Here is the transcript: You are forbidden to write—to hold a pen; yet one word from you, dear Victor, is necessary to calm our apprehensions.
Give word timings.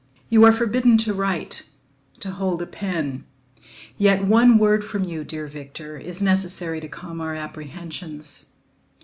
You 0.29 0.43
are 0.45 0.51
forbidden 0.51 0.97
to 1.05 1.13
write—to 1.13 2.31
hold 2.31 2.63
a 2.63 2.65
pen; 2.65 3.23
yet 3.99 4.25
one 4.25 4.57
word 4.57 4.83
from 4.83 5.03
you, 5.03 5.23
dear 5.23 5.45
Victor, 5.45 5.95
is 5.95 6.23
necessary 6.23 6.79
to 6.79 6.87
calm 6.87 7.21
our 7.21 7.35
apprehensions. 7.35 8.47